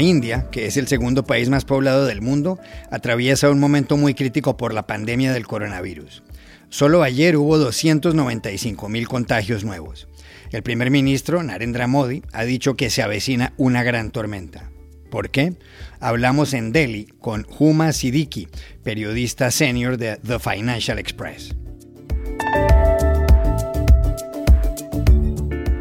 India, 0.00 0.48
que 0.50 0.66
es 0.66 0.76
el 0.76 0.88
segundo 0.88 1.24
país 1.24 1.48
más 1.48 1.64
poblado 1.64 2.06
del 2.06 2.20
mundo, 2.20 2.58
atraviesa 2.90 3.50
un 3.50 3.58
momento 3.58 3.96
muy 3.96 4.14
crítico 4.14 4.56
por 4.56 4.74
la 4.74 4.86
pandemia 4.86 5.32
del 5.32 5.46
coronavirus. 5.46 6.22
Solo 6.68 7.02
ayer 7.02 7.36
hubo 7.36 7.58
295 7.58 8.88
mil 8.88 9.08
contagios 9.08 9.64
nuevos. 9.64 10.08
El 10.50 10.62
primer 10.62 10.90
ministro, 10.90 11.42
Narendra 11.42 11.86
Modi, 11.86 12.22
ha 12.32 12.44
dicho 12.44 12.76
que 12.76 12.90
se 12.90 13.02
avecina 13.02 13.52
una 13.56 13.82
gran 13.82 14.10
tormenta. 14.10 14.70
¿Por 15.10 15.30
qué? 15.30 15.54
Hablamos 16.00 16.52
en 16.54 16.72
Delhi 16.72 17.06
con 17.20 17.46
Huma 17.58 17.92
Siddiqui, 17.92 18.48
periodista 18.82 19.50
senior 19.50 19.96
de 19.96 20.16
The 20.16 20.38
Financial 20.38 20.98
Express. 20.98 21.54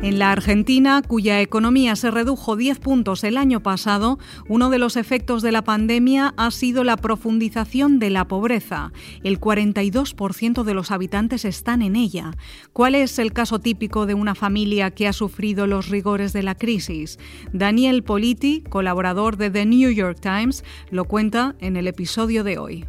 En 0.07 0.19
la 0.19 0.31
Argentina, 0.31 1.01
cuya 1.05 1.41
economía 1.41 1.97
se 1.97 2.11
redujo 2.11 2.55
10 2.55 2.79
puntos 2.79 3.25
el 3.25 3.35
año 3.35 3.61
pasado, 3.61 4.19
uno 4.47 4.69
de 4.69 4.79
los 4.79 4.95
efectos 4.95 5.41
de 5.41 5.51
la 5.51 5.65
pandemia 5.65 6.33
ha 6.37 6.49
sido 6.49 6.85
la 6.85 6.95
profundización 6.95 7.99
de 7.99 8.09
la 8.09 8.25
pobreza. 8.25 8.93
El 9.21 9.37
42% 9.37 10.63
de 10.63 10.73
los 10.73 10.91
habitantes 10.91 11.43
están 11.43 11.81
en 11.81 11.97
ella. 11.97 12.31
¿Cuál 12.71 12.95
es 12.95 13.19
el 13.19 13.33
caso 13.33 13.59
típico 13.59 14.05
de 14.05 14.13
una 14.13 14.33
familia 14.33 14.91
que 14.91 15.09
ha 15.09 15.13
sufrido 15.13 15.67
los 15.67 15.89
rigores 15.89 16.31
de 16.31 16.43
la 16.43 16.55
crisis? 16.55 17.19
Daniel 17.51 18.01
Politi, 18.01 18.63
colaborador 18.69 19.35
de 19.35 19.49
The 19.49 19.65
New 19.65 19.91
York 19.91 20.21
Times, 20.21 20.63
lo 20.89 21.03
cuenta 21.03 21.55
en 21.59 21.75
el 21.75 21.85
episodio 21.85 22.45
de 22.45 22.57
hoy. 22.57 22.85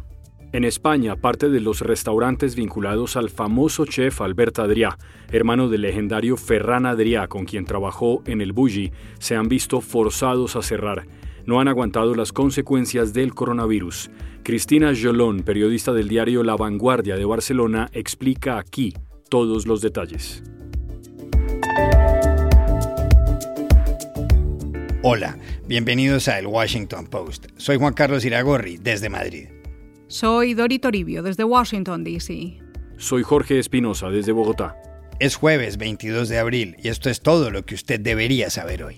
En 0.51 0.63
España, 0.63 1.15
parte 1.15 1.47
de 1.47 1.59
los 1.59 1.81
restaurantes 1.81 2.55
vinculados 2.55 3.15
al 3.17 3.29
famoso 3.29 3.85
chef 3.85 4.19
Albert 4.19 4.57
Adrià, 4.57 4.97
hermano 5.31 5.69
del 5.69 5.81
legendario 5.81 6.37
Ferran 6.37 6.87
Adrià, 6.87 7.27
con 7.27 7.45
quien 7.45 7.65
trabajó 7.65 8.23
en 8.25 8.41
el 8.41 8.51
Bulli, 8.51 8.91
se 9.19 9.35
han 9.35 9.47
visto 9.47 9.79
forzados 9.79 10.55
a 10.55 10.63
cerrar. 10.63 11.05
No 11.45 11.59
han 11.59 11.67
aguantado 11.67 12.15
las 12.15 12.33
consecuencias 12.33 13.13
del 13.13 13.35
coronavirus. 13.35 14.09
Cristina 14.41 14.91
Jolón, 14.99 15.41
periodista 15.41 15.93
del 15.93 16.07
diario 16.07 16.43
La 16.43 16.55
Vanguardia 16.55 17.15
de 17.15 17.25
Barcelona, 17.25 17.87
explica 17.93 18.57
aquí 18.57 18.95
todos 19.29 19.67
los 19.67 19.81
detalles. 19.81 20.41
Hola, 25.03 25.37
bienvenidos 25.67 26.27
a 26.27 26.39
El 26.39 26.47
Washington 26.47 27.05
Post. 27.05 27.45
Soy 27.57 27.77
Juan 27.77 27.93
Carlos 27.93 28.25
Iragorri, 28.25 28.77
desde 28.77 29.09
Madrid. 29.09 29.58
Soy 30.11 30.55
Dori 30.55 30.79
Toribio, 30.79 31.21
desde 31.21 31.43
Washington, 31.43 32.03
D.C. 32.03 32.57
Soy 32.97 33.21
Jorge 33.21 33.59
Espinosa, 33.59 34.09
desde 34.09 34.31
Bogotá. 34.31 34.75
Es 35.19 35.35
jueves 35.35 35.77
22 35.77 36.27
de 36.29 36.39
abril 36.39 36.75
y 36.81 36.87
esto 36.87 37.11
es 37.11 37.21
todo 37.21 37.51
lo 37.51 37.63
que 37.63 37.75
usted 37.75 37.99
debería 37.99 38.49
saber 38.49 38.83
hoy. 38.83 38.97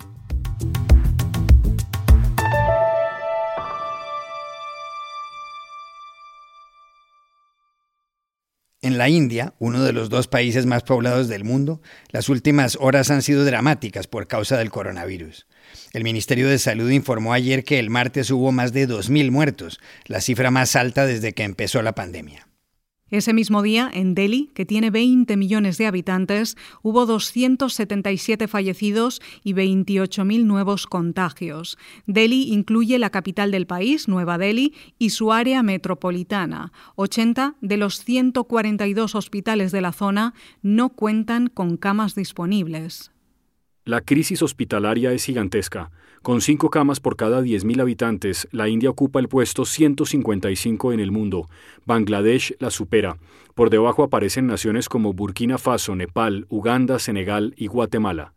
En 8.82 8.98
la 8.98 9.10
India, 9.10 9.54
uno 9.60 9.84
de 9.84 9.92
los 9.92 10.10
dos 10.10 10.30
países 10.30 10.66
más 10.66 10.84
poblados 10.84 11.28
del 11.28 11.44
mundo, 11.44 11.82
las 12.12 12.30
últimas 12.30 12.78
horas 12.80 13.12
han 13.12 13.22
sido 13.22 13.44
dramáticas 13.44 14.08
por 14.08 14.28
causa 14.28 14.58
del 14.58 14.72
coronavirus. 14.72 15.46
El 15.94 16.04
Ministerio 16.04 16.48
de 16.48 16.60
Salud 16.60 16.90
informó 16.90 17.34
ayer 17.34 17.64
que 17.64 17.80
el 17.80 17.90
martes 17.90 18.32
hubo 18.32 18.52
más 18.52 18.74
de 18.74 18.88
2.000 18.88 19.32
muertos, 19.32 19.80
la 20.06 20.22
cifra 20.22 20.52
más 20.52 20.76
alta 20.76 21.06
desde 21.06 21.34
que 21.34 21.44
empezó 21.44 21.82
la 21.82 21.96
pandemia. 21.96 22.48
Ese 23.12 23.34
mismo 23.34 23.62
día, 23.62 23.92
en 23.94 24.16
Delhi, 24.16 24.52
que 24.54 24.66
tiene 24.66 24.90
20 24.90 25.36
millones 25.36 25.78
de 25.78 25.86
habitantes, 25.86 26.56
hubo 26.82 27.06
277 27.06 28.48
fallecidos 28.48 29.22
y 29.44 29.54
28.000 29.54 30.46
nuevos 30.46 30.88
contagios. 30.88 31.78
Delhi 32.08 32.54
incluye 32.54 32.98
la 33.00 33.10
capital 33.10 33.52
del 33.52 33.68
país, 33.68 34.08
Nueva 34.08 34.38
Delhi, 34.38 34.74
y 34.98 35.10
su 35.10 35.34
área 35.34 35.62
metropolitana. 35.62 36.72
80 36.96 37.56
de 37.60 37.76
los 37.76 38.02
142 38.06 39.14
hospitales 39.16 39.74
de 39.74 39.82
la 39.82 39.92
zona 39.92 40.34
no 40.62 40.88
cuentan 40.88 41.48
con 41.48 41.76
camas 41.76 42.16
disponibles. 42.16 43.11
La 43.84 44.02
crisis 44.02 44.44
hospitalaria 44.44 45.12
es 45.12 45.26
gigantesca. 45.26 45.90
Con 46.22 46.42
cinco 46.42 46.70
camas 46.70 47.00
por 47.00 47.16
cada 47.16 47.42
10.000 47.42 47.82
habitantes, 47.82 48.48
la 48.52 48.70
India 48.70 48.92
ocupa 48.92 49.20
el 49.20 49.28
puesto 49.28 49.66
155 49.66 50.94
en 50.94 51.00
el 51.00 51.12
mundo. 51.12 51.50
Bangladesh 51.86 52.56
la 52.60 52.70
supera. 52.70 53.18
Por 53.56 53.72
debajo 53.72 54.04
aparecen 54.04 54.46
naciones 54.46 54.88
como 54.88 55.14
Burkina 55.14 55.58
Faso, 55.58 55.96
Nepal, 55.96 56.46
Uganda, 56.50 57.00
Senegal 57.00 57.56
y 57.58 57.66
Guatemala. 57.66 58.36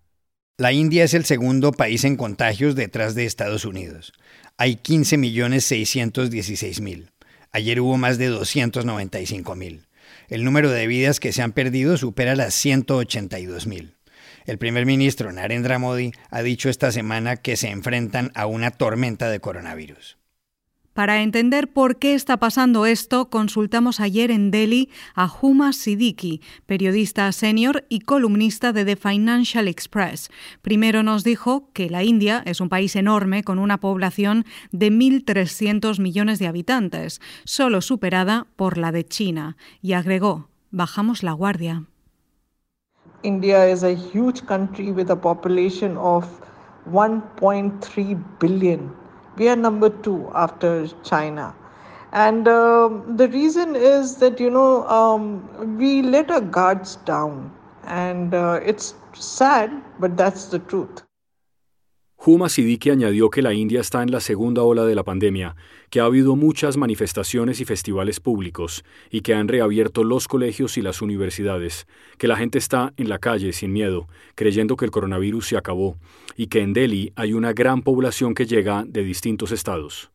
La 0.56 0.72
India 0.72 1.05
es 1.05 1.12
el 1.12 1.27
segundo 1.27 1.72
país 1.72 2.05
en 2.05 2.16
contagios 2.16 2.75
detrás 2.75 3.15
de 3.15 3.26
Estados 3.26 3.66
Unidos. 3.66 4.15
Hay 4.56 4.76
15.616.000. 4.76 7.11
Ayer 7.53 7.81
hubo 7.81 7.99
más 7.99 8.16
de 8.16 8.31
295.000. 8.31 9.88
El 10.28 10.44
número 10.44 10.71
de 10.71 10.87
vidas 10.87 11.21
que 11.21 11.32
se 11.32 11.43
han 11.43 11.53
perdido 11.53 11.99
supera 11.99 12.34
las 12.34 12.55
182.000. 12.65 13.93
El 14.47 14.59
primer 14.59 14.84
ministro 14.84 15.32
Narendra 15.32 15.78
Modi 15.78 16.12
ha 16.31 16.43
dicho 16.43 16.69
esta 16.69 16.93
semana 16.93 17.37
que 17.37 17.56
se 17.56 17.71
enfrentan 17.71 18.31
a 18.34 18.47
una 18.47 18.71
tormenta 18.71 19.31
de 19.31 19.41
coronavirus. 19.41 20.19
Para 20.93 21.22
entender 21.22 21.72
por 21.72 21.99
qué 21.99 22.15
está 22.15 22.37
pasando 22.37 22.87
esto, 22.87 23.28
consultamos 23.28 23.99
ayer 23.99 24.31
en 24.31 24.53
Delhi 24.53 24.91
a 25.16 25.28
Huma 25.28 25.72
Siddiqui, 25.72 26.41
periodista 26.66 27.32
senior 27.32 27.84
y 27.88 28.00
columnista 28.00 28.72
de 28.72 28.84
The 28.84 28.94
Financial 28.94 29.66
Express. 29.66 30.31
Primero 30.62 31.03
nos 31.03 31.25
dijo 31.25 31.69
que 31.72 31.91
la 31.91 32.05
India 32.05 32.44
es 32.47 32.61
un 32.61 32.69
país 32.69 32.94
enorme 32.94 33.43
con 33.43 33.59
una 33.59 33.81
población 33.81 34.44
de 34.71 34.93
1.300 34.93 35.99
millones 35.99 36.38
de 36.38 36.47
habitantes, 36.47 37.21
solo 37.44 37.81
superada 37.81 38.47
por 38.55 38.78
la 38.78 38.93
de 38.93 39.05
China, 39.05 39.56
y 39.82 39.94
agregó, 39.94 40.49
bajamos 40.71 41.25
la 41.25 41.32
guardia. 41.32 41.87
India 43.25 43.65
is 43.67 43.83
a 43.83 43.95
huge 43.95 44.47
country 44.47 44.93
with 44.93 45.11
a 45.11 45.17
population 45.17 45.97
of 45.99 46.27
1.3 46.85 48.15
billion. 48.39 48.95
We 49.37 49.49
are 49.49 49.57
number 49.57 49.91
two 49.91 50.31
after 50.35 50.87
China. 51.03 51.55
And 52.12 52.47
uh, 52.49 52.91
the 53.09 53.29
reason 53.29 53.75
is 53.77 54.17
that, 54.17 54.41
you 54.41 54.51
know, 54.51 54.87
um, 54.89 55.79
we 55.79 56.03
let 56.03 56.31
our 56.31 56.41
guards 56.41 56.97
down. 56.97 57.53
And 57.85 58.35
uh, 58.35 58.61
it's 58.65 58.95
sad, 59.15 59.71
but 60.01 60.17
that's 60.17 60.47
the 60.47 60.59
truth. 60.61 61.03
Huma 62.27 62.49
Siddiqui 62.49 62.89
añadió 62.89 63.29
que 63.29 63.43
la 63.43 63.53
India 63.53 63.83
está 63.83 64.03
en 64.03 64.11
la 64.11 64.19
segunda 64.19 64.62
ola 64.62 64.87
de 64.87 64.95
la 64.95 65.03
pandemia, 65.03 65.57
que 65.91 66.01
ha 66.01 66.07
habido 66.07 66.37
muchas 66.37 66.79
manifestaciones 66.79 67.61
y 67.61 67.67
festivales 67.67 68.19
públicos 68.19 68.83
y 69.11 69.21
que 69.21 69.35
han 69.35 69.47
reabierto 69.47 70.05
los 70.05 70.27
colegios 70.27 70.79
y 70.79 70.81
las 70.81 71.03
universidades, 71.03 71.87
que 72.17 72.27
la 72.27 72.37
gente 72.37 72.57
está 72.57 72.95
en 72.97 73.11
la 73.11 73.19
calle 73.19 73.53
sin 73.53 73.75
miedo, 73.75 74.09
creyendo 74.37 74.77
que 74.77 74.87
el 74.87 74.91
coronavirus 74.91 75.49
se 75.49 75.59
acabó 75.59 75.99
y 76.35 76.47
que 76.47 76.61
en 76.61 76.73
Delhi 76.73 77.12
hay 77.15 77.35
una 77.35 77.53
gran 77.53 77.83
población 77.83 78.33
que 78.33 78.47
llega 78.47 78.85
de 78.87 79.05
distintos 79.05 79.53
estados. 79.53 80.14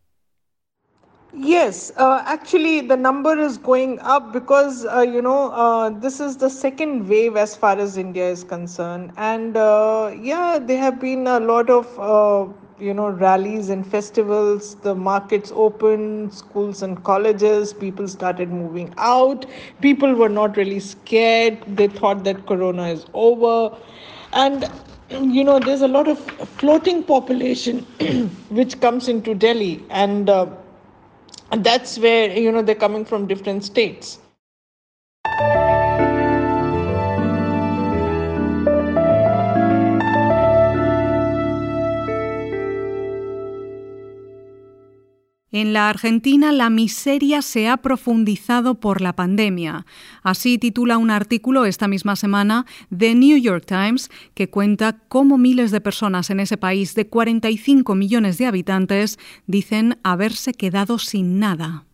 Yes, 1.34 1.92
uh, 1.96 2.24
actually, 2.26 2.82
the 2.82 2.98
number 2.98 3.38
is 3.40 3.58
going 3.58 4.00
up 4.00 4.34
because 4.34 4.86
uh, 4.86 5.02
you 5.02 5.22
know 5.22 5.52
uh, 5.52 5.90
this 5.90 6.20
is 6.20 6.38
the 6.38 6.50
second 6.50 7.08
wave 7.08 7.36
as 7.38 7.56
far 7.56 7.78
as 7.78 7.98
India 7.98 8.28
is 8.30 8.44
concerned, 8.44 9.12
and 9.16 9.56
uh, 9.56 10.12
yeah, 10.20 10.58
there 10.60 10.80
have 10.80 11.00
been 11.00 11.28
a 11.28 11.40
lot 11.40 11.70
of 11.70 11.88
uh, 12.00 12.52
you 12.80 12.94
know 12.96 13.10
rallies 13.10 13.70
and 13.70 13.86
festivals. 13.86 14.76
The 14.88 14.96
markets 14.96 15.52
opened, 15.56 16.34
schools 16.34 16.82
and 16.82 17.04
colleges. 17.04 17.74
People 17.74 18.08
started 18.08 18.50
moving 18.52 18.92
out. 18.98 19.46
People 19.82 20.16
were 20.16 20.30
not 20.30 20.58
really 20.58 20.80
scared. 20.80 21.60
They 21.68 21.88
thought 21.88 22.24
that 22.24 22.48
Corona 22.48 22.88
is 22.88 23.06
over, 23.14 23.78
and 24.34 24.68
you 25.10 25.44
know 25.44 25.60
there's 25.60 25.82
a 25.82 25.88
lot 25.88 26.08
of 26.08 26.18
floating 26.64 27.04
population 27.04 27.84
which 28.62 28.80
comes 28.82 29.08
into 29.08 29.36
Delhi 29.36 29.84
and 29.92 30.28
uh, 30.30 30.48
and 31.52 31.64
that's 31.64 31.98
where 32.00 32.32
you 32.38 32.52
know 32.52 32.62
they're 32.62 32.76
coming 32.76 33.06
from 33.06 33.28
different 33.28 33.64
states 33.64 34.20
En 45.52 45.74
la 45.74 45.90
Argentina 45.90 46.52
la 46.52 46.70
miseria 46.70 47.42
se 47.42 47.68
ha 47.68 47.78
profundizado 47.78 48.76
por 48.76 49.02
la 49.02 49.14
pandemia. 49.14 49.86
Así 50.22 50.60
titula 50.60 50.98
un 50.98 51.10
artículo 51.10 51.66
esta 51.66 51.88
misma 51.88 52.16
semana 52.16 52.68
The 52.96 53.16
New 53.16 53.38
York 53.38 53.66
Times 53.66 54.12
que 54.36 54.50
cuenta 54.50 55.00
cómo 55.08 55.40
miles 55.40 55.72
de 55.72 55.82
personas 55.82 56.30
en 56.30 56.40
ese 56.40 56.58
país 56.58 56.94
de 56.94 57.08
45 57.08 57.96
millones 57.96 58.38
de 58.38 58.46
habitantes 58.46 59.18
dicen 59.48 59.98
haberse 60.04 60.54
quedado 60.54 61.00
sin 61.00 61.40
nada. 61.40 61.86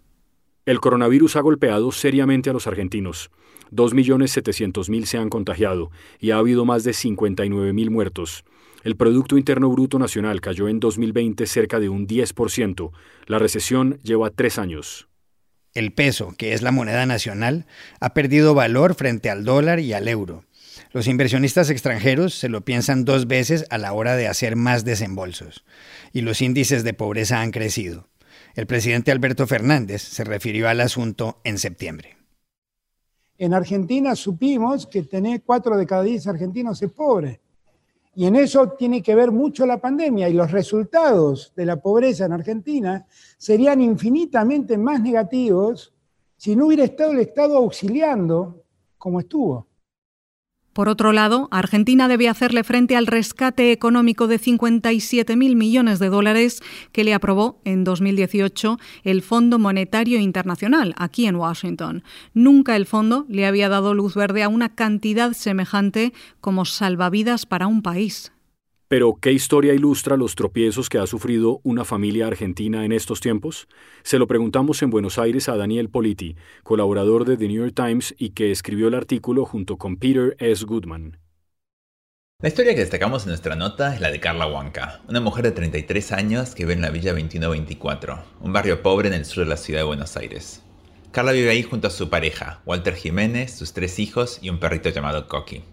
El 0.66 0.82
coronavirus 0.82 1.38
ha 1.38 1.42
golpeado 1.42 1.92
seriamente 1.92 2.50
a 2.50 2.54
los 2.54 2.68
argentinos. 2.68 3.30
2.700.000 3.72 5.06
se 5.06 5.18
han 5.18 5.30
contagiado 5.30 5.92
y 6.20 6.32
ha 6.32 6.38
habido 6.38 6.66
más 6.66 6.84
de 6.84 6.92
59.000 6.92 7.90
muertos. 7.90 8.44
El 8.86 8.98
Producto 8.98 9.36
Interno 9.36 9.72
Bruto 9.72 9.98
Nacional 9.98 10.42
cayó 10.42 10.70
en 10.70 10.80
2020 10.80 11.48
cerca 11.48 11.80
de 11.80 11.90
un 11.90 12.06
10%. 12.06 12.92
La 13.26 13.40
recesión 13.40 14.00
lleva 14.04 14.30
tres 14.30 14.60
años. 14.60 15.08
El 15.74 15.92
peso, 15.92 16.36
que 16.38 16.54
es 16.54 16.62
la 16.62 16.72
moneda 16.72 17.08
nacional, 17.08 17.66
ha 18.00 18.14
perdido 18.14 18.54
valor 18.54 18.94
frente 18.94 19.32
al 19.32 19.44
dólar 19.44 19.80
y 19.80 19.94
al 19.94 20.08
euro. 20.08 20.46
Los 20.92 21.08
inversionistas 21.08 21.72
extranjeros 21.72 22.36
se 22.36 22.48
lo 22.48 22.62
piensan 22.62 23.06
dos 23.06 23.26
veces 23.26 23.66
a 23.72 23.80
la 23.80 23.92
hora 23.92 24.16
de 24.16 24.28
hacer 24.28 24.56
más 24.56 24.86
desembolsos, 24.86 25.66
y 26.14 26.22
los 26.22 26.44
índices 26.44 26.84
de 26.84 26.94
pobreza 26.94 27.42
han 27.42 27.50
crecido. 27.50 28.08
El 28.54 28.68
presidente 28.68 29.12
Alberto 29.12 29.48
Fernández 29.48 30.04
se 30.04 30.24
refirió 30.24 30.70
al 30.70 30.80
asunto 30.80 31.42
en 31.44 31.58
septiembre. 31.58 32.18
En 33.40 33.56
Argentina 33.56 34.16
supimos 34.16 34.86
que 34.86 35.02
tener 35.02 35.42
cuatro 35.42 35.76
de 35.76 35.88
cada 35.88 36.04
diez 36.04 36.28
argentinos 36.28 36.84
es 36.84 36.92
pobre. 36.92 37.42
Y 38.16 38.26
en 38.26 38.38
eso 38.38 38.70
tiene 38.70 39.04
que 39.04 39.14
ver 39.14 39.32
mucho 39.32 39.66
la 39.66 39.82
pandemia 39.82 40.30
y 40.30 40.34
los 40.34 40.52
resultados 40.52 41.52
de 41.56 41.66
la 41.66 41.82
pobreza 41.82 42.26
en 42.26 42.32
Argentina 42.32 43.06
serían 43.38 43.82
infinitamente 43.82 44.78
más 44.78 45.02
negativos 45.02 45.94
si 46.38 46.56
no 46.56 46.68
hubiera 46.68 46.86
estado 46.86 47.12
el 47.12 47.20
Estado 47.20 47.58
auxiliando 47.58 48.64
como 48.98 49.20
estuvo. 49.20 49.68
Por 50.76 50.90
otro 50.90 51.14
lado, 51.14 51.48
Argentina 51.52 52.10
debe 52.10 52.28
hacerle 52.28 52.66
frente 52.66 52.98
al 52.98 53.08
rescate 53.08 53.72
económico 53.72 54.28
de 54.28 54.42
57.000 54.42 55.56
millones 55.56 56.00
de 56.00 56.10
dólares 56.10 56.62
que 56.92 57.06
le 57.06 57.14
aprobó 57.14 57.62
en 57.64 57.86
2018 57.86 58.78
el 59.06 59.22
Fondo 59.22 59.58
Monetario 59.58 60.20
Internacional 60.20 60.94
aquí 60.98 61.28
en 61.28 61.38
Washington. 61.38 62.04
Nunca 62.34 62.76
el 62.76 62.86
fondo 62.86 63.26
le 63.30 63.46
había 63.46 63.70
dado 63.70 63.94
luz 63.94 64.16
verde 64.16 64.44
a 64.44 64.50
una 64.50 64.68
cantidad 64.68 65.32
semejante 65.32 66.12
como 66.42 66.66
salvavidas 66.66 67.46
para 67.46 67.68
un 67.68 67.82
país. 67.82 68.34
Pero, 68.88 69.16
¿qué 69.20 69.32
historia 69.32 69.74
ilustra 69.74 70.16
los 70.16 70.36
tropiezos 70.36 70.90
que 70.90 71.00
ha 71.00 71.08
sufrido 71.08 71.60
una 71.64 71.86
familia 71.86 72.28
argentina 72.28 72.86
en 72.86 72.92
estos 72.92 73.20
tiempos? 73.20 73.68
Se 74.04 74.20
lo 74.20 74.28
preguntamos 74.28 74.84
en 74.84 74.92
Buenos 74.92 75.18
Aires 75.18 75.50
a 75.50 75.58
Daniel 75.58 75.90
Politi, 75.90 76.36
colaborador 76.64 77.26
de 77.26 77.36
The 77.36 77.48
New 77.48 77.64
York 77.64 77.74
Times 77.76 78.14
y 78.18 78.30
que 78.30 78.52
escribió 78.52 78.88
el 78.90 78.94
artículo 78.94 79.46
junto 79.46 79.78
con 79.78 79.98
Peter 79.98 80.36
S. 80.38 80.64
Goodman. 80.66 81.18
La 82.44 82.50
historia 82.50 82.76
que 82.76 82.82
destacamos 82.82 83.24
en 83.24 83.30
nuestra 83.30 83.56
nota 83.56 83.96
es 83.96 84.02
la 84.02 84.12
de 84.12 84.20
Carla 84.20 84.46
Huanca, 84.46 85.02
una 85.08 85.20
mujer 85.20 85.46
de 85.46 85.52
33 85.52 86.12
años 86.12 86.54
que 86.54 86.64
vive 86.64 86.74
en 86.74 86.82
la 86.82 86.92
Villa 86.92 87.14
2124, 87.14 88.24
un 88.42 88.54
barrio 88.54 88.84
pobre 88.84 89.08
en 89.08 89.16
el 89.16 89.26
sur 89.26 89.46
de 89.46 89.50
la 89.50 89.58
ciudad 89.58 89.80
de 89.80 89.86
Buenos 89.86 90.16
Aires. 90.16 90.62
Carla 91.12 91.32
vive 91.32 91.50
ahí 91.50 91.64
junto 91.64 91.88
a 91.88 91.92
su 91.92 92.10
pareja, 92.10 92.62
Walter 92.68 92.94
Jiménez, 92.94 93.56
sus 93.56 93.74
tres 93.74 93.98
hijos 93.98 94.38
y 94.44 94.50
un 94.50 94.60
perrito 94.60 94.90
llamado 94.90 95.28
Coqui. 95.28 95.64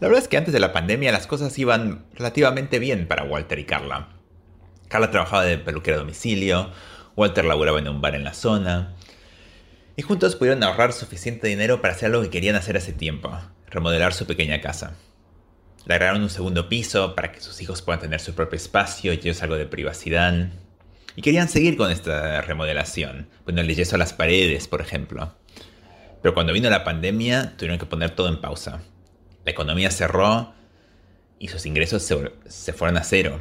La 0.00 0.06
verdad 0.06 0.22
es 0.22 0.28
que 0.28 0.36
antes 0.36 0.54
de 0.54 0.60
la 0.60 0.72
pandemia 0.72 1.10
las 1.10 1.26
cosas 1.26 1.58
iban 1.58 2.04
relativamente 2.14 2.78
bien 2.78 3.08
para 3.08 3.24
Walter 3.24 3.58
y 3.58 3.64
Carla. 3.64 4.08
Carla 4.88 5.10
trabajaba 5.10 5.44
de 5.44 5.58
peluquera 5.58 5.96
a 5.96 6.00
domicilio, 6.00 6.70
Walter 7.16 7.44
laboraba 7.44 7.80
en 7.80 7.88
un 7.88 8.00
bar 8.00 8.14
en 8.14 8.22
la 8.22 8.32
zona, 8.32 8.94
y 9.96 10.02
juntos 10.02 10.36
pudieron 10.36 10.62
ahorrar 10.62 10.92
suficiente 10.92 11.48
dinero 11.48 11.82
para 11.82 11.94
hacer 11.94 12.10
lo 12.10 12.22
que 12.22 12.30
querían 12.30 12.54
hacer 12.54 12.76
hace 12.76 12.92
tiempo, 12.92 13.36
remodelar 13.66 14.14
su 14.14 14.26
pequeña 14.26 14.60
casa. 14.60 14.94
Le 15.84 15.94
agregaron 15.94 16.22
un 16.22 16.30
segundo 16.30 16.68
piso 16.68 17.16
para 17.16 17.32
que 17.32 17.40
sus 17.40 17.60
hijos 17.60 17.82
puedan 17.82 18.00
tener 18.00 18.20
su 18.20 18.34
propio 18.34 18.56
espacio 18.56 19.12
y 19.12 19.16
ellos 19.16 19.42
algo 19.42 19.56
de 19.56 19.66
privacidad. 19.66 20.50
Y 21.16 21.22
querían 21.22 21.48
seguir 21.48 21.76
con 21.76 21.90
esta 21.90 22.40
remodelación, 22.42 23.28
poniéndole 23.44 23.74
yeso 23.74 23.96
a 23.96 23.98
las 23.98 24.12
paredes, 24.12 24.68
por 24.68 24.80
ejemplo. 24.80 25.34
Pero 26.22 26.34
cuando 26.34 26.52
vino 26.52 26.70
la 26.70 26.84
pandemia, 26.84 27.56
tuvieron 27.56 27.80
que 27.80 27.86
poner 27.86 28.10
todo 28.10 28.28
en 28.28 28.40
pausa. 28.40 28.80
La 29.48 29.52
economía 29.52 29.90
cerró 29.90 30.52
y 31.38 31.48
sus 31.48 31.64
ingresos 31.64 32.02
se, 32.02 32.72
fueron 32.74 32.98
a 32.98 33.02
cero. 33.02 33.40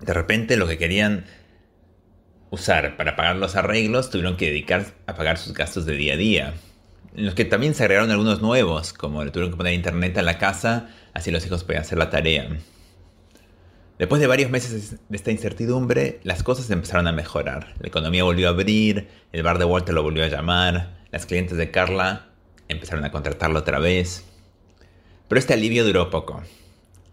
De 0.00 0.12
repente 0.12 0.58
lo 0.58 0.68
que 0.68 0.76
querían 0.76 1.24
usar 2.50 2.98
para 2.98 3.16
pagar 3.16 3.36
los 3.36 3.56
arreglos 3.56 4.10
tuvieron 4.10 4.36
que 4.36 4.50
dedicar 4.50 4.84
a 5.06 5.14
pagar 5.14 5.38
sus 5.38 5.54
gastos 5.54 5.86
de 5.86 5.96
día 5.96 6.12
a 6.12 6.16
día. 6.18 6.54
En 7.16 7.24
los 7.24 7.34
que 7.34 7.46
también 7.46 7.74
se 7.74 7.84
agregaron 7.84 8.10
algunos 8.10 8.42
nuevos, 8.42 8.92
como 8.92 9.24
le 9.24 9.30
tuvieron 9.30 9.50
que 9.50 9.56
poner 9.56 9.72
internet 9.72 10.18
a 10.18 10.22
la 10.22 10.36
casa, 10.36 10.90
así 11.14 11.30
los 11.30 11.46
hijos 11.46 11.64
podían 11.64 11.84
hacer 11.84 11.96
la 11.96 12.10
tarea. 12.10 12.46
Después 13.98 14.20
de 14.20 14.26
varios 14.26 14.50
meses 14.50 14.96
de 15.08 15.16
esta 15.16 15.30
incertidumbre, 15.30 16.20
las 16.22 16.42
cosas 16.42 16.68
empezaron 16.68 17.06
a 17.06 17.12
mejorar. 17.12 17.72
La 17.80 17.88
economía 17.88 18.24
volvió 18.24 18.48
a 18.48 18.50
abrir, 18.50 19.08
el 19.32 19.42
bar 19.42 19.56
de 19.56 19.64
Walter 19.64 19.94
lo 19.94 20.02
volvió 20.02 20.22
a 20.22 20.28
llamar, 20.28 20.98
las 21.10 21.24
clientes 21.24 21.56
de 21.56 21.70
Carla 21.70 22.26
empezaron 22.68 23.06
a 23.06 23.10
contratarlo 23.10 23.60
otra 23.60 23.78
vez. 23.78 24.27
Pero 25.28 25.38
este 25.38 25.54
alivio 25.54 25.84
duró 25.84 26.10
poco. 26.10 26.42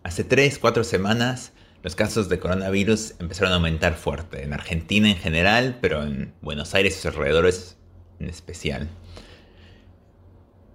Hace 0.04 0.24
3, 0.24 0.60
4 0.60 0.84
semanas 0.84 1.52
los 1.84 1.96
casos 1.96 2.30
de 2.30 2.40
coronavirus 2.40 3.14
empezaron 3.20 3.52
a 3.52 3.58
aumentar 3.58 3.94
fuerte, 3.94 4.44
en 4.44 4.54
Argentina 4.54 5.10
en 5.10 5.18
general, 5.18 5.78
pero 5.82 6.02
en 6.02 6.34
Buenos 6.42 6.74
Aires 6.74 6.94
y 6.94 6.96
sus 6.96 7.06
alrededores 7.06 7.78
en 8.20 8.28
especial. 8.28 8.90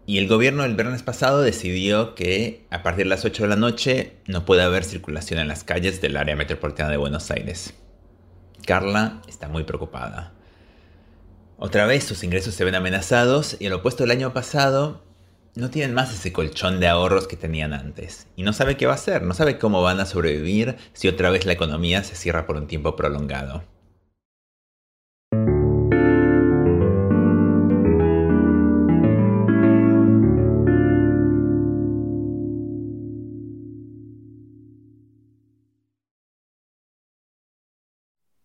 Y 0.06 0.18
el 0.18 0.28
gobierno 0.28 0.64
el 0.64 0.74
viernes 0.74 1.02
pasado 1.02 1.42
decidió 1.42 2.14
que 2.14 2.66
a 2.70 2.82
partir 2.82 3.06
de 3.06 3.10
las 3.10 3.24
8 3.24 3.44
de 3.44 3.48
la 3.48 3.56
noche 3.56 4.16
no 4.26 4.44
puede 4.44 4.62
haber 4.62 4.84
circulación 4.84 5.40
en 5.40 5.48
las 5.48 5.64
calles 5.64 6.00
del 6.00 6.16
área 6.16 6.36
metropolitana 6.36 6.90
de 6.90 6.96
Buenos 6.96 7.30
Aires. 7.30 7.74
Carla 8.66 9.22
está 9.28 9.48
muy 9.48 9.64
preocupada. 9.64 10.32
Otra 11.58 11.86
vez 11.86 12.04
sus 12.04 12.24
ingresos 12.24 12.54
se 12.54 12.64
ven 12.64 12.74
amenazados 12.74 13.56
y 13.58 13.66
al 13.66 13.72
opuesto 13.74 14.02
del 14.02 14.12
año 14.12 14.32
pasado, 14.32 15.04
no 15.54 15.70
tienen 15.70 15.94
más 15.94 16.12
ese 16.12 16.32
colchón 16.32 16.80
de 16.80 16.88
ahorros 16.88 17.26
que 17.26 17.36
tenían 17.36 17.72
antes. 17.72 18.26
Y 18.36 18.42
no 18.42 18.52
sabe 18.52 18.76
qué 18.76 18.86
va 18.86 18.92
a 18.92 18.96
hacer, 18.96 19.22
no 19.22 19.34
sabe 19.34 19.58
cómo 19.58 19.82
van 19.82 20.00
a 20.00 20.06
sobrevivir 20.06 20.76
si 20.92 21.08
otra 21.08 21.30
vez 21.30 21.46
la 21.46 21.52
economía 21.52 22.04
se 22.04 22.14
cierra 22.14 22.46
por 22.46 22.56
un 22.56 22.66
tiempo 22.66 22.96
prolongado. 22.96 23.64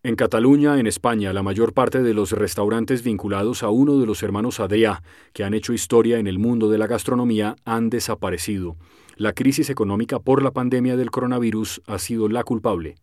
En 0.06 0.14
Cataluña, 0.14 0.78
en 0.78 0.86
España, 0.86 1.32
la 1.32 1.42
mayor 1.42 1.72
parte 1.72 2.00
de 2.00 2.14
los 2.14 2.30
restaurantes 2.30 3.02
vinculados 3.02 3.64
a 3.64 3.70
uno 3.70 3.98
de 3.98 4.06
los 4.06 4.22
hermanos 4.22 4.60
Adrià, 4.60 5.02
que 5.32 5.42
han 5.42 5.52
hecho 5.52 5.72
historia 5.72 6.20
en 6.20 6.28
el 6.28 6.38
mundo 6.38 6.70
de 6.70 6.78
la 6.78 6.86
gastronomía, 6.86 7.56
han 7.64 7.90
desaparecido. 7.90 8.76
La 9.16 9.32
crisis 9.32 9.68
económica 9.68 10.20
por 10.20 10.44
la 10.44 10.52
pandemia 10.52 10.96
del 10.96 11.10
coronavirus 11.10 11.82
ha 11.88 11.98
sido 11.98 12.28
la 12.28 12.44
culpable. 12.44 12.94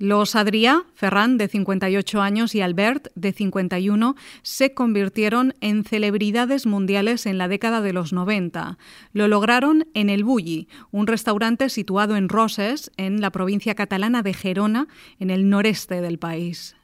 Los 0.00 0.34
Adrià, 0.34 0.86
Ferran, 0.94 1.36
de 1.36 1.46
58 1.46 2.22
años, 2.22 2.54
y 2.54 2.62
Albert, 2.62 3.08
de 3.16 3.34
51, 3.34 4.16
se 4.40 4.72
convirtieron 4.72 5.52
en 5.60 5.84
celebridades 5.84 6.64
mundiales 6.64 7.26
en 7.26 7.36
la 7.36 7.48
década 7.48 7.82
de 7.82 7.92
los 7.92 8.14
90. 8.14 8.78
Lo 9.12 9.28
lograron 9.28 9.86
en 9.92 10.08
El 10.08 10.24
Bulli, 10.24 10.68
un 10.90 11.06
restaurante 11.06 11.68
situado 11.68 12.16
en 12.16 12.30
Roses, 12.30 12.90
en 12.96 13.20
la 13.20 13.30
provincia 13.30 13.74
catalana 13.74 14.22
de 14.22 14.32
Gerona, 14.32 14.88
en 15.18 15.28
el 15.28 15.50
noreste 15.50 16.00
del 16.00 16.18
país. 16.18 16.76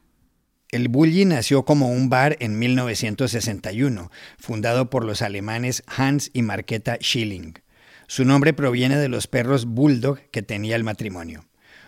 El 0.70 0.88
Bulli 0.88 1.24
nació 1.24 1.64
como 1.64 1.88
un 1.88 2.10
bar 2.10 2.36
en 2.40 2.58
1961, 2.58 4.10
fundado 4.36 4.90
por 4.90 5.06
los 5.06 5.22
alemanes 5.22 5.84
Hans 5.86 6.30
y 6.34 6.42
Marqueta 6.42 6.98
Schilling. 7.00 7.54
Su 8.08 8.26
nombre 8.26 8.52
proviene 8.52 8.98
de 8.98 9.08
los 9.08 9.26
perros 9.26 9.64
bulldog 9.64 10.18
que 10.30 10.42
tenía 10.42 10.76
el 10.76 10.84
matrimonio. 10.84 11.46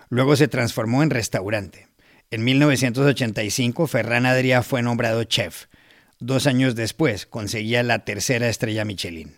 Luego 0.09 0.37
se 0.37 0.49
transformó 0.49 1.03
en 1.03 1.11
restaurante. 1.11 1.89
En 2.31 2.45
1985, 2.45 3.87
Ferran 3.87 4.25
Adrià 4.25 4.63
fue 4.63 4.83
nombrado 4.83 5.25
chef. 5.25 5.67
Dos 6.21 6.47
años 6.47 6.75
después, 6.75 7.27
conseguía 7.27 7.83
la 7.83 8.05
tercera 8.05 8.49
estrella 8.49 8.85
Michelin. 8.85 9.37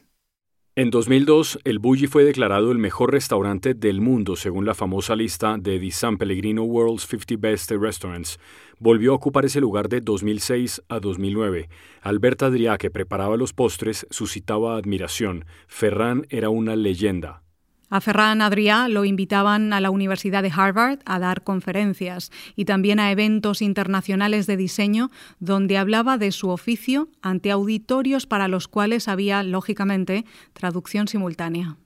En 0.77 0.91
2002, 0.91 1.59
el 1.65 1.79
Bulli 1.79 2.07
fue 2.07 2.25
declarado 2.25 2.71
el 2.71 2.79
mejor 2.79 3.13
restaurante 3.13 3.75
del 3.75 4.01
mundo 4.01 4.37
según 4.37 4.65
la 4.65 4.75
famosa 4.75 5.17
lista 5.17 5.57
de 5.59 5.81
The 5.81 5.91
San 5.91 6.17
Pellegrino 6.17 6.63
World's 6.63 7.07
50 7.07 7.37
Best 7.39 7.71
Restaurants. 7.73 8.39
Volvió 8.79 9.13
a 9.13 9.17
ocupar 9.17 9.45
ese 9.45 9.61
lugar 9.61 9.89
de 9.89 10.01
2006 10.01 10.83
a 10.89 11.01
2009. 11.01 11.69
Alberta 12.03 12.47
Adrià, 12.47 12.79
que 12.79 12.91
preparaba 12.91 13.37
los 13.37 13.53
postres, 13.53 14.07
suscitaba 14.11 14.77
admiración. 14.77 15.45
Ferran 15.67 16.27
era 16.31 16.51
una 16.51 16.77
leyenda. 16.77 17.43
A 17.91 18.01
Ferran 18.01 18.41
Adrià 18.41 18.89
lo 18.89 19.05
invitaban 19.05 19.73
a 19.73 19.81
la 19.81 19.91
Universidad 19.91 20.43
de 20.43 20.53
Harvard 20.55 21.01
a 21.05 21.19
dar 21.19 21.43
conferencias 21.43 22.31
y 22.55 22.65
también 22.65 23.01
a 23.01 23.11
eventos 23.11 23.63
internacionales 23.63 24.47
de 24.47 24.57
diseño 24.57 25.11
donde 25.41 25.77
hablaba 25.77 26.17
de 26.17 26.31
su 26.31 26.51
oficio 26.51 27.09
ante 27.21 27.51
auditorios 27.51 28.27
para 28.27 28.47
los 28.47 28.69
cuales 28.69 29.09
había, 29.09 29.43
lógicamente, 29.43 30.25
traducción 30.53 31.09
simultánea. 31.09 31.77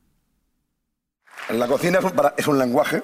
La 1.49 1.67
cocina 1.67 1.99
es 2.37 2.47
un, 2.47 2.59
lenguaje. 2.59 3.03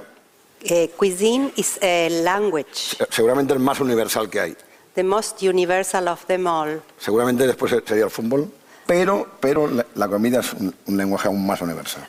Eh, 0.63 0.91
cuisine 0.97 1.51
is 1.57 1.79
a 1.83 2.09
language. 2.11 2.97
Seguramente 3.09 3.55
el 3.55 3.61
más 3.61 3.81
universal 3.81 4.29
que 4.29 4.41
hay. 4.41 4.57
The 4.95 5.05
most 5.05 5.43
universal 5.43 6.09
of 6.09 6.27
them 6.27 6.47
all. 6.47 6.83
Seguramente 6.99 7.47
después 7.47 7.75
sería 7.87 8.05
el 8.05 8.11
fútbol. 8.11 8.51
pero, 8.91 9.27
pero 9.39 9.71
la, 9.95 10.09
comida 10.09 10.41
es 10.41 10.53
un, 10.53 10.75
lenguaje 10.97 11.29
aún 11.29 11.47
más 11.47 11.61
universal. 11.61 12.09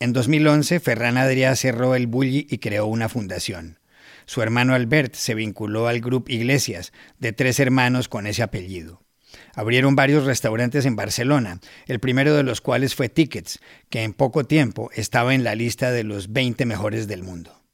En 0.00 0.12
2011, 0.12 0.80
Ferran 0.80 1.16
Adrià 1.16 1.54
cerró 1.54 1.94
el 1.94 2.06
Bulli 2.06 2.46
y 2.50 2.58
creó 2.58 2.86
una 2.86 3.08
fundación. 3.08 3.78
Su 4.26 4.42
hermano 4.42 4.74
Albert 4.74 5.14
se 5.14 5.34
vinculó 5.34 5.86
al 5.86 6.00
Grupo 6.00 6.32
Iglesias, 6.32 6.92
de 7.18 7.32
tres 7.32 7.60
hermanos 7.60 8.08
con 8.08 8.26
ese 8.26 8.42
apellido. 8.42 9.02
Abrieron 9.54 9.94
varios 9.94 10.24
restaurantes 10.24 10.84
en 10.86 10.96
Barcelona, 10.96 11.60
el 11.86 12.00
primero 12.00 12.34
de 12.34 12.42
los 12.42 12.60
cuales 12.60 12.94
fue 12.94 13.08
Tickets, 13.08 13.60
que 13.88 14.02
en 14.02 14.12
poco 14.12 14.44
tiempo 14.44 14.90
estaba 14.94 15.34
en 15.34 15.44
la 15.44 15.54
lista 15.54 15.92
de 15.92 16.04
los 16.04 16.32
20 16.32 16.66
mejores 16.66 17.06
del 17.06 17.22
mundo. 17.22 17.64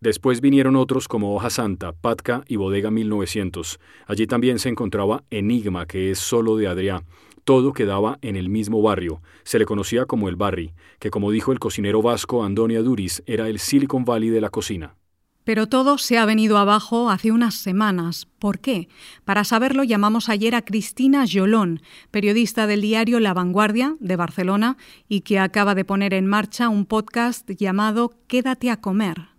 Después 0.00 0.40
vinieron 0.40 0.76
otros 0.76 1.08
como 1.08 1.34
Hoja 1.34 1.50
Santa, 1.50 1.92
Patka 1.92 2.44
y 2.46 2.56
Bodega 2.56 2.90
1900. 2.90 3.80
Allí 4.06 4.26
también 4.26 4.58
se 4.58 4.68
encontraba 4.68 5.24
Enigma, 5.30 5.86
que 5.86 6.10
es 6.10 6.18
solo 6.18 6.56
de 6.56 6.68
Adrià. 6.68 7.02
Todo 7.44 7.74
quedaba 7.74 8.18
en 8.22 8.36
el 8.36 8.48
mismo 8.48 8.80
barrio. 8.80 9.20
Se 9.42 9.58
le 9.58 9.66
conocía 9.66 10.06
como 10.06 10.30
el 10.30 10.36
Barri, 10.36 10.72
que 10.98 11.10
como 11.10 11.30
dijo 11.30 11.52
el 11.52 11.58
cocinero 11.58 12.00
vasco 12.00 12.42
Andonia 12.42 12.82
Duris, 12.82 13.22
era 13.26 13.48
el 13.48 13.58
Silicon 13.58 14.06
Valley 14.06 14.30
de 14.30 14.40
la 14.40 14.48
cocina. 14.48 14.96
Pero 15.44 15.66
todo 15.66 15.98
se 15.98 16.16
ha 16.16 16.24
venido 16.24 16.56
abajo 16.56 17.10
hace 17.10 17.30
unas 17.30 17.54
semanas. 17.54 18.26
¿Por 18.38 18.60
qué? 18.60 18.88
Para 19.26 19.44
saberlo 19.44 19.84
llamamos 19.84 20.30
ayer 20.30 20.54
a 20.54 20.62
Cristina 20.62 21.26
Jolón, 21.30 21.82
periodista 22.10 22.66
del 22.66 22.80
diario 22.80 23.20
La 23.20 23.34
Vanguardia 23.34 23.94
de 24.00 24.16
Barcelona 24.16 24.78
y 25.06 25.20
que 25.20 25.38
acaba 25.38 25.74
de 25.74 25.84
poner 25.84 26.14
en 26.14 26.26
marcha 26.26 26.70
un 26.70 26.86
podcast 26.86 27.50
llamado 27.50 28.14
Quédate 28.26 28.70
a 28.70 28.80
comer. 28.80 29.33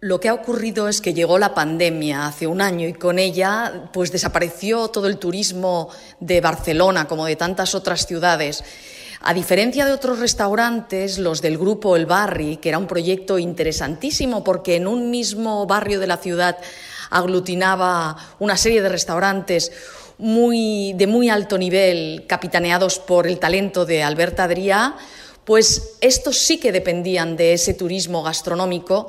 Lo 0.00 0.20
que 0.20 0.28
ha 0.28 0.34
ocurrido 0.34 0.86
es 0.88 1.00
que 1.00 1.12
llegó 1.12 1.40
la 1.40 1.54
pandemia 1.54 2.28
hace 2.28 2.46
un 2.46 2.60
año 2.60 2.86
y 2.86 2.92
con 2.92 3.18
ella 3.18 3.90
pues 3.92 4.12
desapareció 4.12 4.86
todo 4.88 5.08
el 5.08 5.18
turismo 5.18 5.88
de 6.20 6.40
Barcelona 6.40 7.08
como 7.08 7.26
de 7.26 7.34
tantas 7.34 7.74
otras 7.74 8.06
ciudades. 8.06 8.62
A 9.20 9.34
diferencia 9.34 9.84
de 9.86 9.90
otros 9.90 10.20
restaurantes, 10.20 11.18
los 11.18 11.42
del 11.42 11.58
grupo 11.58 11.96
El 11.96 12.06
Barri, 12.06 12.58
que 12.58 12.68
era 12.68 12.78
un 12.78 12.86
proyecto 12.86 13.40
interesantísimo 13.40 14.44
porque 14.44 14.76
en 14.76 14.86
un 14.86 15.10
mismo 15.10 15.66
barrio 15.66 15.98
de 15.98 16.06
la 16.06 16.18
ciudad 16.18 16.58
aglutinaba 17.10 18.16
una 18.38 18.56
serie 18.56 18.80
de 18.80 18.90
restaurantes 18.90 19.72
de 20.16 21.06
muy 21.08 21.28
alto 21.28 21.58
nivel, 21.58 22.24
capitaneados 22.28 23.00
por 23.00 23.26
el 23.26 23.40
talento 23.40 23.84
de 23.84 24.04
Alberta 24.04 24.44
Adrià, 24.44 24.94
pues 25.44 25.96
estos 26.00 26.38
sí 26.38 26.58
que 26.58 26.70
dependían 26.70 27.36
de 27.36 27.54
ese 27.54 27.74
turismo 27.74 28.22
gastronómico 28.22 29.08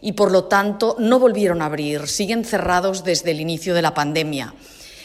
y 0.00 0.12
por 0.12 0.30
lo 0.30 0.44
tanto 0.44 0.96
no 0.98 1.18
volvieron 1.18 1.62
a 1.62 1.66
abrir, 1.66 2.08
siguen 2.08 2.44
cerrados 2.44 3.04
desde 3.04 3.32
el 3.32 3.40
inicio 3.40 3.74
de 3.74 3.82
la 3.82 3.94
pandemia. 3.94 4.54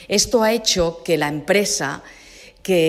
Esto 0.07 0.43
ha 0.43 0.53
hecho 0.53 1.01
que 1.03 1.17
la 1.17 1.27
empresa 1.27 2.03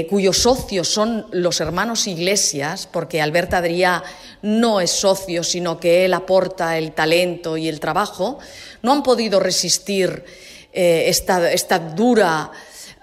cuyos 0.09 0.39
socios 0.39 0.89
son 0.89 1.27
los 1.33 1.61
hermanos 1.61 2.07
Iglesias, 2.07 2.89
porque 2.91 3.21
Alberta 3.21 3.59
Adrià 3.59 4.03
no 4.41 4.81
es 4.81 4.91
socio, 4.91 5.45
sino 5.45 5.79
que 5.79 6.07
él 6.07 6.15
aporta 6.15 6.79
el 6.79 6.93
talento 6.93 7.59
y 7.59 7.69
el 7.69 7.79
trabajo, 7.79 8.39
no 8.81 8.93
han 8.93 9.03
podido 9.03 9.39
resistir 9.39 10.25
eh, 10.73 11.05
esta, 11.09 11.79
dura 11.79 12.51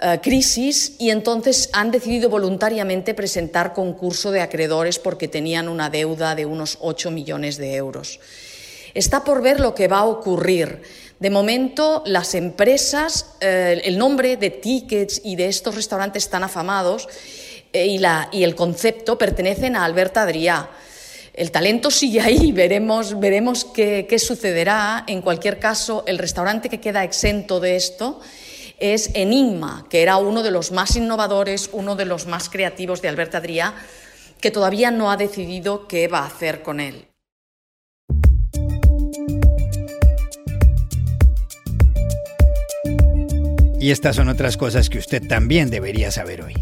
eh, 0.01 0.19
crisis 0.23 0.93
y 0.97 1.11
entonces 1.11 1.69
han 1.73 1.91
decidido 1.91 2.29
voluntariamente 2.29 3.13
presentar 3.13 3.73
concurso 3.73 4.31
de 4.31 4.41
acreedores 4.41 4.97
porque 4.97 5.27
tenían 5.27 5.69
una 5.69 5.91
deuda 5.91 6.33
de 6.33 6.47
unos 6.47 6.79
8 6.81 7.11
millones 7.11 7.57
de 7.57 7.75
euros. 7.75 8.19
Está 8.93 9.23
por 9.23 9.41
ver 9.41 9.59
lo 9.59 9.73
que 9.73 9.87
va 9.87 9.99
a 9.99 10.05
ocurrir. 10.05 10.81
De 11.19 11.29
momento, 11.29 12.03
las 12.05 12.35
empresas, 12.35 13.35
eh, 13.39 13.81
el 13.85 13.97
nombre 13.97 14.37
de 14.37 14.49
tickets 14.49 15.21
y 15.23 15.35
de 15.35 15.47
estos 15.47 15.75
restaurantes 15.75 16.29
tan 16.29 16.43
afamados 16.43 17.07
eh, 17.71 17.87
y, 17.87 18.43
el 18.43 18.55
concepto 18.55 19.17
pertenecen 19.17 19.75
a 19.75 19.85
Alberta 19.85 20.27
Adrià. 20.27 20.69
El 21.33 21.49
talento 21.49 21.89
sigue 21.89 22.21
ahí, 22.21 22.51
veremos, 22.53 23.19
veremos 23.19 23.65
qué, 23.65 24.05
qué 24.07 24.19
sucederá. 24.19 25.05
En 25.07 25.21
cualquier 25.21 25.59
caso, 25.59 26.03
el 26.05 26.19
restaurante 26.19 26.69
que 26.69 26.79
queda 26.79 27.03
exento 27.03 27.59
de 27.59 27.75
esto 27.77 28.19
es 28.79 29.09
Enigma, 29.13 29.87
que 29.89 30.03
era 30.03 30.17
uno 30.17 30.43
de 30.43 30.51
los 30.51 30.71
más 30.71 30.95
innovadores, 30.95 31.69
uno 31.71 31.95
de 31.95 32.05
los 32.05 32.27
más 32.27 32.49
creativos 32.49 33.01
de 33.01 33.07
Alberta 33.07 33.41
Adrià, 33.41 33.73
que 34.39 34.51
todavía 34.51 34.91
no 34.91 35.09
ha 35.09 35.17
decidido 35.17 35.87
qué 35.87 36.07
va 36.07 36.19
a 36.19 36.27
hacer 36.27 36.61
con 36.61 36.79
él. 36.79 37.12
Y 43.83 43.91
estas 43.91 44.15
son 44.15 44.29
otras 44.29 44.55
cosas 44.55 44.89
que 44.89 44.97
usted 44.97 45.27
también 45.27 45.69
debería 45.69 46.09
saber 46.09 46.41
hoy. 46.41 46.53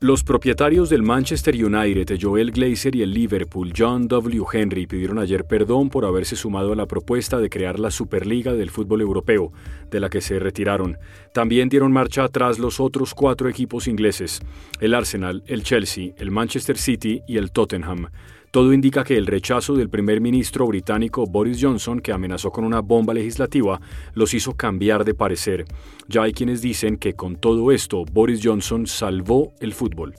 Los 0.00 0.24
propietarios 0.24 0.88
del 0.88 1.02
Manchester 1.02 1.54
United, 1.54 2.18
Joel 2.18 2.50
Glazer 2.50 2.96
y 2.96 3.02
el 3.02 3.12
Liverpool, 3.12 3.74
John 3.76 4.08
W. 4.08 4.42
Henry, 4.50 4.86
pidieron 4.86 5.18
ayer 5.18 5.44
perdón 5.44 5.90
por 5.90 6.06
haberse 6.06 6.34
sumado 6.34 6.72
a 6.72 6.76
la 6.76 6.86
propuesta 6.86 7.36
de 7.36 7.50
crear 7.50 7.78
la 7.78 7.90
Superliga 7.90 8.54
del 8.54 8.70
fútbol 8.70 9.02
europeo, 9.02 9.52
de 9.90 10.00
la 10.00 10.08
que 10.08 10.22
se 10.22 10.38
retiraron. 10.38 10.96
También 11.34 11.68
dieron 11.68 11.92
marcha 11.92 12.24
atrás 12.24 12.58
los 12.58 12.80
otros 12.80 13.12
cuatro 13.12 13.50
equipos 13.50 13.86
ingleses, 13.86 14.40
el 14.80 14.94
Arsenal, 14.94 15.42
el 15.46 15.62
Chelsea, 15.62 16.14
el 16.16 16.30
Manchester 16.30 16.78
City 16.78 17.20
y 17.28 17.36
el 17.36 17.52
Tottenham. 17.52 18.08
Todo 18.54 18.72
indica 18.72 19.02
que 19.02 19.16
el 19.16 19.26
rechazo 19.26 19.74
del 19.74 19.90
primer 19.90 20.20
ministro 20.20 20.64
británico 20.68 21.26
Boris 21.26 21.58
Johnson, 21.60 21.98
que 21.98 22.12
amenazó 22.12 22.52
con 22.52 22.62
una 22.62 22.78
bomba 22.78 23.12
legislativa, 23.12 23.80
los 24.12 24.32
hizo 24.32 24.54
cambiar 24.54 25.04
de 25.04 25.12
parecer. 25.12 25.64
Ya 26.06 26.22
hay 26.22 26.32
quienes 26.32 26.62
dicen 26.62 26.96
que 26.96 27.14
con 27.14 27.34
todo 27.34 27.72
esto 27.72 28.04
Boris 28.04 28.42
Johnson 28.44 28.86
salvó 28.86 29.52
el 29.58 29.74
fútbol. 29.74 30.14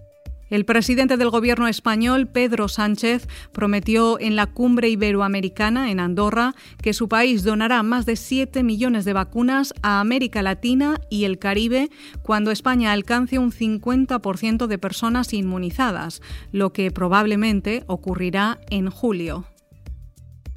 El 0.49 0.65
presidente 0.65 1.17
del 1.17 1.31
gobierno 1.31 1.67
español, 1.67 2.27
Pedro 2.27 2.67
Sánchez, 2.67 3.27
prometió 3.51 4.19
en 4.19 4.35
la 4.35 4.45
cumbre 4.45 4.89
iberoamericana 4.89 5.89
en 5.89 5.99
Andorra 5.99 6.53
que 6.81 6.93
su 6.93 7.09
país 7.09 7.43
donará 7.43 7.81
más 7.81 8.05
de 8.05 8.15
7 8.15 8.61
millones 8.61 9.05
de 9.05 9.13
vacunas 9.13 9.73
a 9.81 9.99
América 9.99 10.43
Latina 10.43 11.01
y 11.09 11.23
el 11.23 11.39
Caribe 11.39 11.89
cuando 12.21 12.51
España 12.51 12.91
alcance 12.91 13.39
un 13.39 13.51
50% 13.51 14.67
de 14.67 14.77
personas 14.77 15.33
inmunizadas, 15.33 16.21
lo 16.51 16.73
que 16.73 16.91
probablemente 16.91 17.83
ocurrirá 17.87 18.59
en 18.69 18.91
julio. 18.91 19.45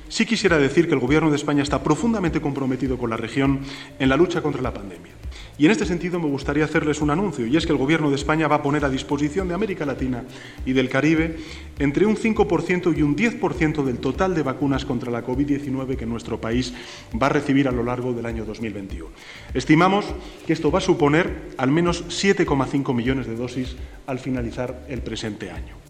Sí 0.08 0.24
quisiera 0.24 0.58
decir 0.58 0.88
que 0.88 0.94
el 0.94 1.00
Gobierno 1.00 1.30
de 1.30 1.36
España 1.36 1.62
está 1.62 1.82
profundamente 1.82 2.40
comprometido 2.40 2.96
con 2.96 3.10
la 3.10 3.16
región 3.16 3.60
en 3.98 4.08
la 4.08 4.16
lucha 4.16 4.40
contra 4.40 4.62
la 4.62 4.72
pandemia. 4.72 5.12
Y 5.58 5.66
en 5.66 5.72
este 5.72 5.84
sentido 5.84 6.18
me 6.18 6.28
gustaría 6.28 6.64
hacerles 6.64 7.00
un 7.00 7.10
anuncio, 7.10 7.46
y 7.46 7.56
es 7.56 7.66
que 7.66 7.72
el 7.72 7.78
Gobierno 7.78 8.08
de 8.08 8.16
España 8.16 8.48
va 8.48 8.56
a 8.56 8.62
poner 8.62 8.84
a 8.84 8.88
disposición 8.88 9.48
de 9.48 9.54
América 9.54 9.84
Latina 9.84 10.24
y 10.64 10.72
del 10.72 10.88
Caribe 10.88 11.36
entre 11.78 12.06
un 12.06 12.16
5% 12.16 12.96
y 12.96 13.02
un 13.02 13.16
10% 13.16 13.84
del 13.84 13.98
total 13.98 14.34
de 14.34 14.42
vacunas 14.42 14.84
contra 14.84 15.10
la 15.10 15.26
COVID-19 15.26 15.96
que 15.96 16.06
nuestro 16.06 16.40
país 16.40 16.72
va 17.20 17.26
a 17.26 17.30
recibir 17.30 17.68
a 17.68 17.72
lo 17.72 17.82
largo 17.82 18.12
del 18.12 18.26
año 18.26 18.44
2021. 18.44 19.10
Estimamos 19.52 20.06
que 20.46 20.52
esto 20.52 20.70
va 20.70 20.78
a 20.78 20.82
suponer 20.82 21.50
al 21.58 21.70
menos 21.70 22.04
7,5 22.06 22.94
millones 22.94 23.26
de 23.26 23.36
dosis 23.36 23.76
al 24.06 24.20
finalizar 24.20 24.86
el 24.88 25.02
presente 25.02 25.50
año. 25.50 25.88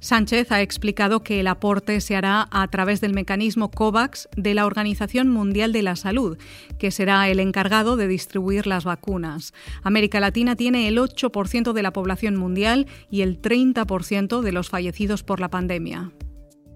Sánchez 0.00 0.50
ha 0.50 0.62
explicado 0.62 1.22
que 1.22 1.40
el 1.40 1.46
aporte 1.46 2.00
se 2.00 2.16
hará 2.16 2.48
a 2.50 2.66
través 2.68 3.02
del 3.02 3.12
mecanismo 3.12 3.70
COVAX 3.70 4.28
de 4.34 4.54
la 4.54 4.64
Organización 4.64 5.28
Mundial 5.28 5.72
de 5.72 5.82
la 5.82 5.94
Salud, 5.94 6.38
que 6.78 6.90
será 6.90 7.28
el 7.28 7.38
encargado 7.38 7.96
de 7.96 8.08
distribuir 8.08 8.66
las 8.66 8.84
vacunas. 8.84 9.52
América 9.82 10.18
Latina 10.18 10.56
tiene 10.56 10.88
el 10.88 10.96
8% 10.96 11.74
de 11.74 11.82
la 11.82 11.92
población 11.92 12.36
mundial 12.36 12.86
y 13.10 13.20
el 13.20 13.42
30% 13.42 14.40
de 14.40 14.52
los 14.52 14.70
fallecidos 14.70 15.22
por 15.22 15.38
la 15.38 15.50
pandemia. 15.50 16.10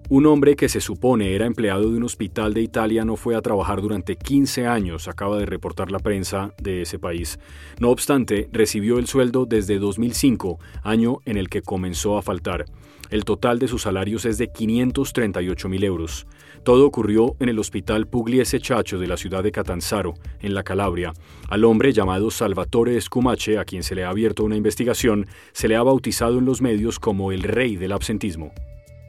Un 0.07 0.27
hombre 0.27 0.55
que 0.55 0.69
se 0.69 0.81
supone 0.81 1.33
era 1.33 1.47
empleado 1.47 1.89
de 1.89 1.97
un 1.97 2.03
hospital 2.03 2.53
de 2.53 2.61
Italia 2.61 3.05
no 3.05 3.15
fue 3.15 3.35
a 3.35 3.41
trabajar 3.41 3.81
durante 3.81 4.17
15 4.17 4.67
años, 4.67 5.07
acaba 5.07 5.39
de 5.39 5.47
reportar 5.47 5.91
la 5.91 5.97
prensa 5.97 6.53
de 6.61 6.83
ese 6.83 6.99
país. 6.99 7.39
No 7.79 7.89
obstante, 7.89 8.47
recibió 8.51 8.99
el 8.99 9.07
sueldo 9.07 9.47
desde 9.47 9.79
2005, 9.79 10.59
año 10.83 11.17
en 11.25 11.37
el 11.37 11.49
que 11.49 11.63
comenzó 11.63 12.19
a 12.19 12.21
faltar. 12.21 12.65
El 13.09 13.25
total 13.25 13.59
de 13.59 13.67
sus 13.67 13.83
salarios 13.83 14.25
es 14.25 14.37
de 14.37 14.47
538 14.47 15.69
mil 15.69 15.83
euros. 15.83 16.27
Todo 16.63 16.85
ocurrió 16.85 17.35
en 17.39 17.49
el 17.49 17.59
hospital 17.59 18.07
Pugliese 18.07 18.59
Chacho 18.59 18.97
de 18.97 19.07
la 19.07 19.17
ciudad 19.17 19.43
de 19.43 19.51
Catanzaro, 19.51 20.15
en 20.41 20.55
la 20.55 20.63
Calabria. 20.63 21.13
Al 21.49 21.63
hombre 21.63 21.93
llamado 21.93 22.31
Salvatore 22.31 22.99
Scumache, 22.99 23.59
a 23.59 23.65
quien 23.65 23.83
se 23.83 23.95
le 23.95 24.03
ha 24.03 24.09
abierto 24.09 24.43
una 24.43 24.55
investigación, 24.55 25.27
se 25.53 25.67
le 25.67 25.75
ha 25.75 25.83
bautizado 25.83 26.39
en 26.39 26.45
los 26.45 26.61
medios 26.61 26.99
como 26.99 27.31
el 27.31 27.43
rey 27.43 27.75
del 27.75 27.91
absentismo. 27.91 28.51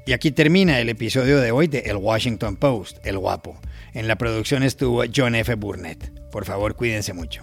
Y 0.06 0.12
aquí 0.12 0.30
termina 0.30 0.80
el 0.80 0.88
episodio 0.88 1.38
de 1.40 1.50
hoy 1.50 1.66
de 1.66 1.80
El 1.80 1.96
Washington 1.96 2.56
Post, 2.56 3.04
El 3.04 3.18
Guapo. 3.18 3.58
En 3.92 4.06
la 4.06 4.16
producción 4.16 4.62
estuvo 4.62 5.02
John 5.14 5.34
F. 5.34 5.54
Burnett. 5.54 6.12
Por 6.30 6.44
favor, 6.44 6.76
cuídense 6.76 7.12
mucho. 7.12 7.42